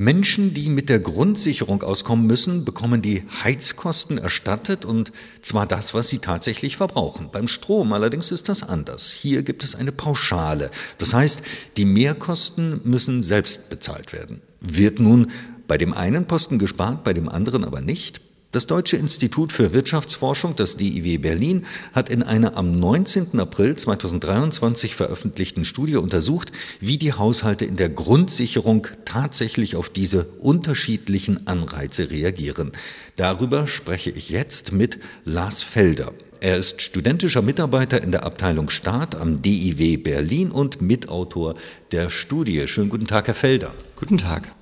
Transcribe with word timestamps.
Menschen, 0.00 0.54
die 0.54 0.70
mit 0.70 0.88
der 0.88 0.98
Grundsicherung 0.98 1.82
auskommen 1.82 2.26
müssen, 2.26 2.64
bekommen 2.64 3.02
die 3.02 3.22
Heizkosten 3.44 4.16
erstattet 4.16 4.86
und 4.86 5.12
zwar 5.42 5.66
das, 5.66 5.92
was 5.92 6.08
sie 6.08 6.20
tatsächlich 6.20 6.78
verbrauchen. 6.78 7.28
Beim 7.30 7.48
Strom 7.48 7.92
allerdings 7.92 8.30
ist 8.30 8.48
das 8.48 8.62
anders. 8.62 9.10
Hier 9.10 9.42
gibt 9.42 9.62
es 9.62 9.74
eine 9.74 9.92
Pauschale. 9.92 10.70
Das 10.96 11.12
heißt, 11.12 11.42
die 11.76 11.84
Mehrkosten 11.84 12.80
müssen 12.84 13.22
selbst 13.22 13.68
bezahlt 13.68 14.14
werden. 14.14 14.40
Wird 14.62 15.00
nun 15.00 15.30
bei 15.68 15.76
dem 15.76 15.92
einen 15.92 16.24
Posten 16.24 16.58
gespart, 16.58 17.04
bei 17.04 17.12
dem 17.12 17.28
anderen 17.28 17.62
aber 17.62 17.82
nicht? 17.82 18.22
Das 18.52 18.66
Deutsche 18.66 18.96
Institut 18.96 19.52
für 19.52 19.72
Wirtschaftsforschung, 19.72 20.56
das 20.56 20.76
DIW 20.76 21.18
Berlin, 21.18 21.64
hat 21.92 22.08
in 22.08 22.24
einer 22.24 22.56
am 22.56 22.80
19. 22.80 23.38
April 23.38 23.76
2023 23.76 24.96
veröffentlichten 24.96 25.64
Studie 25.64 25.94
untersucht, 25.94 26.50
wie 26.80 26.98
die 26.98 27.12
Haushalte 27.12 27.64
in 27.64 27.76
der 27.76 27.90
Grundsicherung 27.90 28.88
tatsächlich 29.04 29.76
auf 29.76 29.88
diese 29.88 30.24
unterschiedlichen 30.40 31.46
Anreize 31.46 32.10
reagieren. 32.10 32.72
Darüber 33.14 33.68
spreche 33.68 34.10
ich 34.10 34.30
jetzt 34.30 34.72
mit 34.72 34.98
Lars 35.24 35.62
Felder. 35.62 36.12
Er 36.40 36.56
ist 36.56 36.82
studentischer 36.82 37.42
Mitarbeiter 37.42 38.02
in 38.02 38.10
der 38.10 38.24
Abteilung 38.24 38.68
Staat 38.68 39.14
am 39.14 39.42
DIW 39.42 39.98
Berlin 39.98 40.50
und 40.50 40.82
Mitautor 40.82 41.54
der 41.92 42.10
Studie. 42.10 42.66
Schönen 42.66 42.88
guten 42.88 43.06
Tag, 43.06 43.28
Herr 43.28 43.34
Felder. 43.34 43.74
Guten 43.94 44.18
Tag. 44.18 44.52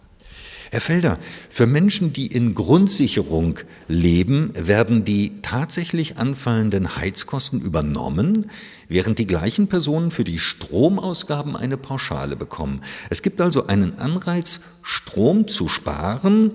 Herr 0.70 0.82
Felder, 0.82 1.18
für 1.48 1.66
Menschen, 1.66 2.12
die 2.12 2.26
in 2.26 2.52
Grundsicherung 2.52 3.58
leben, 3.88 4.52
werden 4.54 5.02
die 5.02 5.40
tatsächlich 5.40 6.18
anfallenden 6.18 6.96
Heizkosten 6.96 7.62
übernommen, 7.62 8.50
während 8.86 9.18
die 9.18 9.26
gleichen 9.26 9.68
Personen 9.68 10.10
für 10.10 10.24
die 10.24 10.38
Stromausgaben 10.38 11.56
eine 11.56 11.78
Pauschale 11.78 12.36
bekommen. 12.36 12.82
Es 13.08 13.22
gibt 13.22 13.40
also 13.40 13.66
einen 13.66 13.98
Anreiz, 13.98 14.60
Strom 14.82 15.48
zu 15.48 15.68
sparen, 15.68 16.54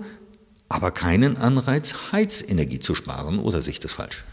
aber 0.68 0.92
keinen 0.92 1.36
Anreiz, 1.36 1.94
Heizenergie 2.12 2.78
zu 2.78 2.94
sparen, 2.94 3.40
oder 3.40 3.62
sehe 3.62 3.72
ich 3.72 3.80
das 3.80 3.92
falsch? 3.92 4.24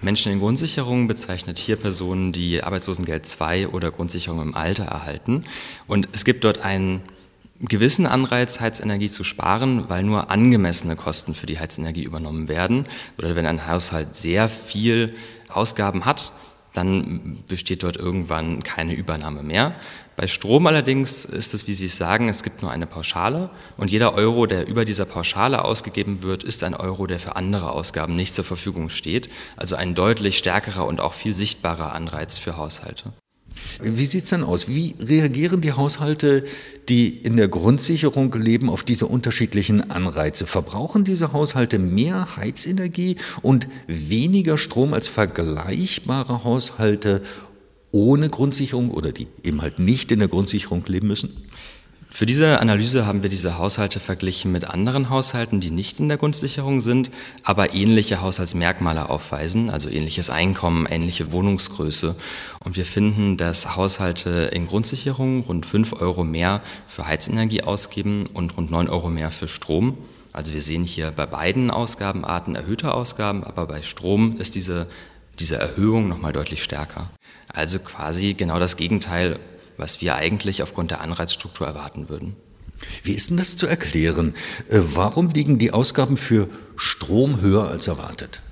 Menschen 0.00 0.32
in 0.32 0.40
Grundsicherung 0.40 1.06
bezeichnet 1.06 1.58
hier 1.58 1.76
Personen, 1.76 2.32
die 2.32 2.62
Arbeitslosengeld 2.62 3.26
2 3.26 3.68
oder 3.68 3.90
Grundsicherung 3.90 4.42
im 4.42 4.54
Alter 4.54 4.84
erhalten. 4.84 5.44
Und 5.86 6.08
es 6.12 6.24
gibt 6.24 6.44
dort 6.44 6.64
einen 6.64 7.02
gewissen 7.60 8.06
Anreiz, 8.06 8.60
Heizenergie 8.60 9.10
zu 9.10 9.24
sparen, 9.24 9.88
weil 9.88 10.02
nur 10.02 10.30
angemessene 10.30 10.96
Kosten 10.96 11.34
für 11.34 11.46
die 11.46 11.58
Heizenergie 11.58 12.02
übernommen 12.02 12.48
werden. 12.48 12.84
Oder 13.18 13.36
wenn 13.36 13.46
ein 13.46 13.66
Haushalt 13.66 14.16
sehr 14.16 14.48
viel 14.48 15.14
Ausgaben 15.48 16.04
hat, 16.04 16.32
dann 16.74 17.42
besteht 17.48 17.82
dort 17.82 17.96
irgendwann 17.96 18.62
keine 18.62 18.94
Übernahme 18.94 19.42
mehr. 19.42 19.74
Bei 20.16 20.26
Strom 20.26 20.66
allerdings 20.66 21.24
ist 21.24 21.54
es, 21.54 21.66
wie 21.66 21.72
Sie 21.72 21.88
sagen, 21.88 22.28
es 22.28 22.42
gibt 22.42 22.62
nur 22.62 22.70
eine 22.70 22.86
Pauschale 22.86 23.50
und 23.76 23.90
jeder 23.90 24.14
Euro, 24.14 24.46
der 24.46 24.66
über 24.66 24.84
dieser 24.84 25.04
Pauschale 25.04 25.64
ausgegeben 25.64 26.22
wird, 26.22 26.44
ist 26.44 26.62
ein 26.64 26.74
Euro, 26.74 27.06
der 27.06 27.20
für 27.20 27.36
andere 27.36 27.70
Ausgaben 27.72 28.16
nicht 28.16 28.34
zur 28.34 28.44
Verfügung 28.44 28.90
steht. 28.90 29.28
Also 29.56 29.76
ein 29.76 29.94
deutlich 29.94 30.38
stärkerer 30.38 30.86
und 30.86 31.00
auch 31.00 31.12
viel 31.12 31.34
sichtbarer 31.34 31.94
Anreiz 31.94 32.36
für 32.38 32.56
Haushalte. 32.56 33.12
Wie 33.82 34.04
sieht 34.04 34.24
es 34.24 34.30
denn 34.30 34.44
aus? 34.44 34.68
Wie 34.68 34.94
reagieren 35.00 35.60
die 35.60 35.72
Haushalte, 35.72 36.44
die 36.88 37.08
in 37.08 37.36
der 37.36 37.48
Grundsicherung 37.48 38.32
leben, 38.32 38.70
auf 38.70 38.84
diese 38.84 39.06
unterschiedlichen 39.06 39.90
Anreize? 39.90 40.46
Verbrauchen 40.46 41.04
diese 41.04 41.32
Haushalte 41.32 41.78
mehr 41.78 42.36
Heizenergie 42.36 43.16
und 43.42 43.68
weniger 43.86 44.58
Strom 44.58 44.94
als 44.94 45.08
vergleichbare 45.08 46.44
Haushalte 46.44 47.22
ohne 47.90 48.28
Grundsicherung 48.28 48.90
oder 48.90 49.12
die 49.12 49.28
eben 49.42 49.62
halt 49.62 49.78
nicht 49.78 50.12
in 50.12 50.18
der 50.18 50.28
Grundsicherung 50.28 50.84
leben 50.86 51.08
müssen? 51.08 51.47
Für 52.10 52.24
diese 52.24 52.58
Analyse 52.60 53.06
haben 53.06 53.22
wir 53.22 53.28
diese 53.28 53.58
Haushalte 53.58 54.00
verglichen 54.00 54.50
mit 54.50 54.70
anderen 54.70 55.10
Haushalten, 55.10 55.60
die 55.60 55.70
nicht 55.70 56.00
in 56.00 56.08
der 56.08 56.16
Grundsicherung 56.16 56.80
sind, 56.80 57.10
aber 57.44 57.74
ähnliche 57.74 58.22
Haushaltsmerkmale 58.22 59.10
aufweisen, 59.10 59.68
also 59.68 59.90
ähnliches 59.90 60.30
Einkommen, 60.30 60.86
ähnliche 60.86 61.32
Wohnungsgröße. 61.32 62.16
Und 62.64 62.76
wir 62.76 62.86
finden, 62.86 63.36
dass 63.36 63.76
Haushalte 63.76 64.50
in 64.52 64.66
Grundsicherung 64.66 65.42
rund 65.42 65.66
5 65.66 66.00
Euro 66.00 66.24
mehr 66.24 66.62
für 66.86 67.06
Heizenergie 67.06 67.62
ausgeben 67.62 68.26
und 68.32 68.56
rund 68.56 68.70
9 68.70 68.88
Euro 68.88 69.10
mehr 69.10 69.30
für 69.30 69.46
Strom. 69.46 69.98
Also 70.32 70.54
wir 70.54 70.62
sehen 70.62 70.84
hier 70.84 71.10
bei 71.10 71.26
beiden 71.26 71.70
Ausgabenarten 71.70 72.54
erhöhte 72.54 72.94
Ausgaben, 72.94 73.44
aber 73.44 73.66
bei 73.66 73.82
Strom 73.82 74.36
ist 74.38 74.54
diese, 74.54 74.86
diese 75.38 75.56
Erhöhung 75.56 76.08
nochmal 76.08 76.32
deutlich 76.32 76.62
stärker. 76.62 77.10
Also 77.48 77.78
quasi 77.78 78.32
genau 78.34 78.58
das 78.58 78.76
Gegenteil 78.76 79.38
was 79.78 80.00
wir 80.00 80.16
eigentlich 80.16 80.62
aufgrund 80.62 80.90
der 80.90 81.00
Anreizstruktur 81.00 81.66
erwarten 81.66 82.08
würden. 82.08 82.36
Wie 83.02 83.12
ist 83.12 83.30
denn 83.30 83.38
das 83.38 83.56
zu 83.56 83.66
erklären? 83.66 84.34
Äh, 84.68 84.80
warum 84.94 85.30
liegen 85.30 85.58
die 85.58 85.72
Ausgaben 85.72 86.16
für 86.16 86.48
Strom 86.76 87.40
höher 87.40 87.68
als 87.68 87.88
erwartet? 87.88 88.42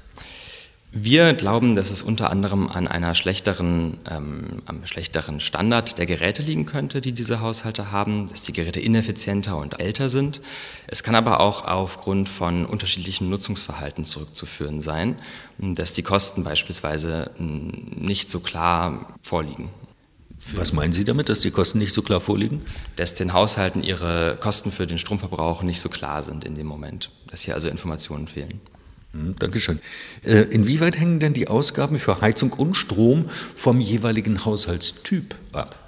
Wir 0.99 1.35
glauben, 1.35 1.77
dass 1.77 1.91
es 1.91 2.01
unter 2.01 2.31
anderem 2.31 2.69
an 2.69 2.89
einer 2.89 3.15
schlechteren, 3.15 3.99
ähm, 4.11 4.63
am 4.65 4.87
schlechteren 4.87 5.41
Standard 5.41 5.99
der 5.99 6.07
Geräte 6.07 6.43
liegen 6.43 6.65
könnte, 6.65 7.03
die 7.03 7.13
diese 7.13 7.41
Haushalte 7.41 7.93
haben, 7.93 8.29
dass 8.31 8.45
die 8.45 8.55
Geräte 8.55 8.81
ineffizienter 8.81 9.59
und 9.59 9.79
älter 9.79 10.09
sind. 10.09 10.41
Es 10.87 11.03
kann 11.03 11.15
aber 11.15 11.41
auch 11.41 11.67
aufgrund 11.67 12.31
von 12.31 12.65
unterschiedlichen 12.65 13.29
Nutzungsverhalten 13.29 14.07
zurückzuführen 14.07 14.81
sein, 14.81 15.17
dass 15.59 15.93
die 15.93 16.03
Kosten 16.03 16.45
beispielsweise 16.45 17.31
nicht 17.39 18.31
so 18.31 18.41
klar 18.41 19.15
vorliegen. 19.23 19.69
Was 20.55 20.73
meinen 20.73 20.93
Sie 20.93 21.05
damit, 21.05 21.29
dass 21.29 21.41
die 21.41 21.51
Kosten 21.51 21.79
nicht 21.79 21.95
so 21.95 22.03
klar 22.03 22.21
vorliegen? 22.21 22.61
Dass 22.97 23.15
den 23.15 23.33
Haushalten 23.33 23.83
ihre 23.83 24.37
Kosten 24.39 24.71
für 24.71 24.87
den 24.87 24.99
Stromverbrauch 24.99 25.63
nicht 25.63 25.81
so 25.81 25.89
klar 25.89 26.23
sind 26.23 26.45
in 26.45 26.55
dem 26.55 26.67
Moment, 26.67 27.11
dass 27.31 27.43
hier 27.43 27.55
also 27.55 27.69
Informationen 27.69 28.29
fehlen. 28.29 28.61
Hm, 29.13 29.35
Dankeschön. 29.39 29.81
Äh, 30.25 30.43
inwieweit 30.43 30.99
hängen 30.99 31.21
denn 31.21 31.33
die 31.33 31.49
Ausgaben 31.49 31.99
für 31.99 32.21
Heizung 32.21 32.53
und 32.53 32.75
Strom 32.75 33.31
vom 33.55 33.81
jeweiligen 33.81 34.45
Haushaltstyp 34.45 35.35
ab? 35.53 35.86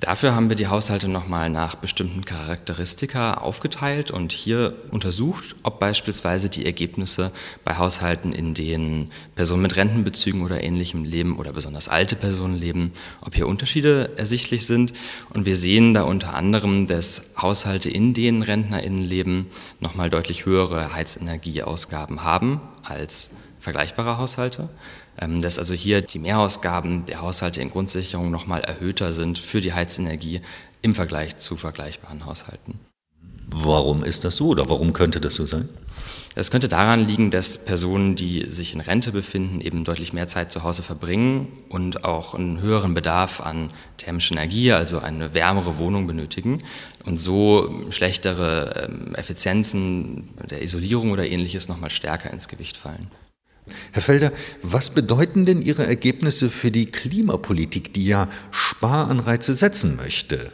Dafür 0.00 0.34
haben 0.34 0.50
wir 0.50 0.56
die 0.56 0.66
Haushalte 0.66 1.08
nochmal 1.08 1.48
nach 1.48 1.74
bestimmten 1.74 2.26
Charakteristika 2.26 3.34
aufgeteilt 3.34 4.10
und 4.10 4.30
hier 4.30 4.74
untersucht, 4.90 5.56
ob 5.62 5.78
beispielsweise 5.78 6.50
die 6.50 6.66
Ergebnisse 6.66 7.32
bei 7.64 7.78
Haushalten, 7.78 8.34
in 8.34 8.52
denen 8.52 9.10
Personen 9.34 9.62
mit 9.62 9.76
Rentenbezügen 9.76 10.42
oder 10.42 10.62
ähnlichem 10.62 11.04
leben 11.04 11.38
oder 11.38 11.52
besonders 11.52 11.88
alte 11.88 12.14
Personen 12.14 12.58
leben, 12.58 12.92
ob 13.22 13.34
hier 13.34 13.48
Unterschiede 13.48 14.10
ersichtlich 14.18 14.66
sind. 14.66 14.92
Und 15.32 15.46
wir 15.46 15.56
sehen 15.56 15.94
da 15.94 16.02
unter 16.02 16.34
anderem, 16.34 16.86
dass 16.86 17.30
Haushalte, 17.40 17.88
in 17.88 18.12
denen 18.12 18.42
RentnerInnen 18.42 19.02
leben, 19.02 19.48
nochmal 19.80 20.10
deutlich 20.10 20.44
höhere 20.44 20.92
Heizenergieausgaben 20.92 22.22
haben 22.22 22.60
als 22.84 23.30
vergleichbare 23.60 24.18
Haushalte. 24.18 24.68
Ähm, 25.20 25.40
dass 25.40 25.58
also 25.58 25.74
hier 25.74 26.02
die 26.02 26.18
Mehrausgaben 26.18 27.06
der 27.06 27.22
Haushalte 27.22 27.60
in 27.60 27.70
Grundsicherung 27.70 28.30
nochmal 28.30 28.60
erhöhter 28.60 29.12
sind 29.12 29.38
für 29.38 29.60
die 29.60 29.72
Heizenergie 29.72 30.40
im 30.82 30.94
Vergleich 30.94 31.36
zu 31.36 31.56
vergleichbaren 31.56 32.26
Haushalten. 32.26 32.78
Warum 33.48 34.02
ist 34.02 34.24
das 34.24 34.36
so 34.36 34.48
oder 34.48 34.68
warum 34.68 34.92
könnte 34.92 35.20
das 35.20 35.36
so 35.36 35.46
sein? 35.46 35.68
Das 36.34 36.50
könnte 36.50 36.68
daran 36.68 37.06
liegen, 37.06 37.30
dass 37.30 37.64
Personen, 37.64 38.16
die 38.16 38.46
sich 38.50 38.74
in 38.74 38.80
Rente 38.80 39.12
befinden, 39.12 39.60
eben 39.60 39.84
deutlich 39.84 40.12
mehr 40.12 40.28
Zeit 40.28 40.52
zu 40.52 40.62
Hause 40.62 40.82
verbringen 40.82 41.48
und 41.68 42.04
auch 42.04 42.34
einen 42.34 42.60
höheren 42.60 42.94
Bedarf 42.94 43.40
an 43.40 43.70
thermischer 43.96 44.34
Energie, 44.34 44.72
also 44.72 44.98
eine 44.98 45.32
wärmere 45.32 45.78
Wohnung 45.78 46.06
benötigen 46.06 46.62
und 47.04 47.16
so 47.16 47.72
schlechtere 47.90 48.88
ähm, 48.88 49.14
Effizienzen 49.14 50.28
der 50.50 50.62
Isolierung 50.62 51.12
oder 51.12 51.26
ähnliches 51.26 51.68
nochmal 51.68 51.90
stärker 51.90 52.30
ins 52.30 52.48
Gewicht 52.48 52.76
fallen. 52.76 53.10
Herr 53.92 54.02
Felder, 54.02 54.32
was 54.62 54.90
bedeuten 54.90 55.44
denn 55.44 55.60
Ihre 55.60 55.86
Ergebnisse 55.86 56.50
für 56.50 56.70
die 56.70 56.86
Klimapolitik, 56.86 57.92
die 57.92 58.06
ja 58.06 58.28
Sparanreize 58.50 59.54
setzen 59.54 59.96
möchte? 59.96 60.52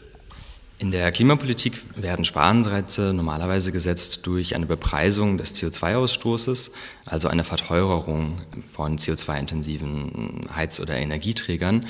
In 0.78 0.90
der 0.90 1.12
Klimapolitik 1.12 1.74
werden 1.94 2.24
Sparanreize 2.24 3.12
normalerweise 3.12 3.70
gesetzt 3.70 4.26
durch 4.26 4.56
eine 4.56 4.66
Bepreisung 4.66 5.38
des 5.38 5.54
CO2-Ausstoßes, 5.54 6.72
also 7.04 7.28
eine 7.28 7.44
Verteuerung 7.44 8.38
von 8.60 8.98
CO2-intensiven 8.98 10.46
Heiz- 10.56 10.80
oder 10.80 10.96
Energieträgern. 10.96 11.86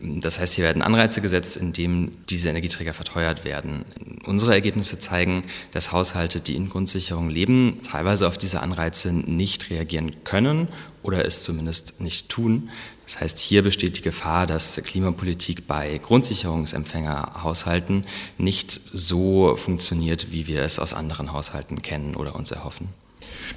Das 0.00 0.38
heißt, 0.38 0.54
hier 0.54 0.64
werden 0.64 0.82
Anreize 0.82 1.20
gesetzt, 1.20 1.56
indem 1.56 2.12
diese 2.30 2.48
Energieträger 2.48 2.94
verteuert 2.94 3.44
werden. 3.44 3.84
Unsere 4.26 4.52
Ergebnisse 4.52 5.00
zeigen, 5.00 5.42
dass 5.72 5.90
Haushalte, 5.90 6.40
die 6.40 6.54
in 6.54 6.70
Grundsicherung 6.70 7.30
leben, 7.30 7.80
teilweise 7.82 8.28
auf 8.28 8.38
diese 8.38 8.62
Anreize 8.62 9.12
nicht 9.12 9.70
reagieren 9.70 10.22
können 10.22 10.68
oder 11.02 11.24
es 11.24 11.42
zumindest 11.42 12.00
nicht 12.00 12.28
tun. 12.28 12.70
Das 13.06 13.20
heißt, 13.20 13.40
hier 13.40 13.62
besteht 13.62 13.98
die 13.98 14.02
Gefahr, 14.02 14.46
dass 14.46 14.80
Klimapolitik 14.84 15.66
bei 15.66 15.98
Grundsicherungsempfängerhaushalten 15.98 18.04
nicht 18.36 18.70
so 18.70 19.56
funktioniert, 19.56 20.30
wie 20.30 20.46
wir 20.46 20.62
es 20.62 20.78
aus 20.78 20.94
anderen 20.94 21.32
Haushalten 21.32 21.82
kennen 21.82 22.14
oder 22.14 22.36
uns 22.36 22.52
erhoffen. 22.52 22.88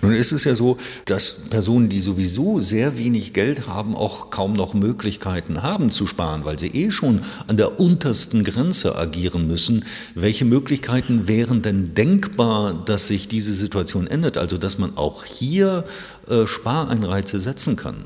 Nun 0.01 0.13
ist 0.13 0.31
es 0.31 0.43
ja 0.43 0.55
so, 0.55 0.77
dass 1.05 1.33
Personen, 1.49 1.89
die 1.89 1.99
sowieso 1.99 2.59
sehr 2.59 2.97
wenig 2.97 3.33
Geld 3.33 3.67
haben, 3.67 3.95
auch 3.95 4.29
kaum 4.29 4.53
noch 4.53 4.73
Möglichkeiten 4.73 5.61
haben 5.61 5.89
zu 5.89 6.07
sparen, 6.07 6.45
weil 6.45 6.57
sie 6.57 6.67
eh 6.67 6.91
schon 6.91 7.21
an 7.47 7.57
der 7.57 7.79
untersten 7.79 8.43
Grenze 8.43 8.97
agieren 8.97 9.47
müssen. 9.47 9.85
Welche 10.15 10.45
Möglichkeiten 10.45 11.27
wären 11.27 11.61
denn 11.61 11.93
denkbar, 11.93 12.73
dass 12.85 13.07
sich 13.07 13.27
diese 13.27 13.53
Situation 13.53 14.07
ändert? 14.07 14.38
Also 14.38 14.57
dass 14.57 14.77
man 14.77 14.97
auch 14.97 15.25
hier 15.25 15.83
äh, 16.27 16.47
Spareinreize 16.47 17.39
setzen 17.39 17.75
kann? 17.75 18.05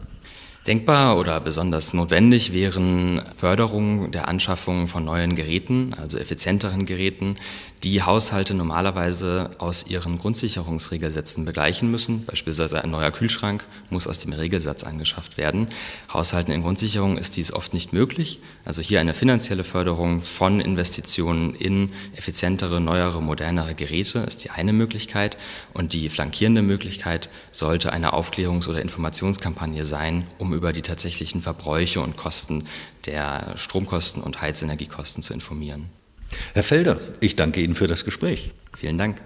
Denkbar 0.68 1.20
oder 1.20 1.40
besonders 1.42 1.94
notwendig 1.94 2.52
wären 2.52 3.22
Förderung 3.36 4.10
der 4.10 4.28
Anschaffung 4.28 4.88
von 4.88 5.06
neuen 5.06 5.36
Geräten, 5.36 5.94
also 6.02 6.18
effizienteren 6.18 6.88
Geräten, 6.88 7.38
die 7.84 8.02
Haushalte 8.02 8.56
normalerweise 8.56 9.52
aus 9.60 9.86
ihren 9.86 10.18
Grundsicherungsregelsätzen 10.18 11.46
begleichen 11.46 11.92
müssen. 11.92 12.26
Beispielsweise 12.26 12.84
ein 12.84 12.90
neuer 12.90 13.12
Kühlschrank 13.12 13.64
muss 13.92 14.08
aus 14.08 14.18
dem 14.18 14.34
Regelsatz 14.34 14.84
angeschafft 14.84 15.38
werden. 15.38 15.68
Haushalten 16.12 16.52
in 16.52 16.64
Grundsicherung 16.64 17.20
ist 17.20 17.38
dies 17.38 17.54
oft 17.54 17.76
nicht 17.76 17.94
möglich. 17.94 18.40
Also 18.66 18.82
hier 18.82 19.00
eine 19.02 19.14
finanzielle 19.14 19.64
Förderung 19.64 20.24
von 20.24 20.60
Investitionen 20.60 21.54
in 21.54 21.92
effizientere, 22.16 22.82
neuere, 22.82 23.22
modernere 23.22 23.76
Geräte 23.76 24.20
ist 24.28 24.44
die 24.44 24.50
eine 24.50 24.74
Möglichkeit. 24.74 25.38
Und 25.76 25.94
die 25.94 26.10
flankierende 26.10 26.64
Möglichkeit 26.64 27.30
sollte 27.52 27.94
eine 27.94 28.14
Aufklärungs- 28.14 28.68
oder 28.68 28.82
Informationskampagne 28.82 29.84
sein, 29.84 30.24
um 30.40 30.55
über 30.56 30.74
die 30.74 30.82
tatsächlichen 30.82 31.42
Verbräuche 31.42 32.02
und 32.02 32.18
Kosten 32.18 32.66
der 33.06 33.54
Stromkosten 33.56 34.24
und 34.24 34.42
Heizenergiekosten 34.42 35.22
zu 35.22 35.34
informieren. 35.34 35.90
Herr 36.54 36.64
Felder, 36.64 37.00
ich 37.20 37.36
danke 37.36 37.62
Ihnen 37.62 37.76
für 37.76 37.88
das 37.88 38.06
Gespräch. 38.06 38.54
Vielen 38.76 38.98
Dank. 38.98 39.22